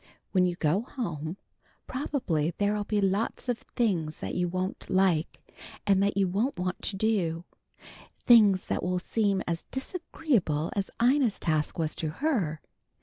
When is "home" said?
0.81-1.37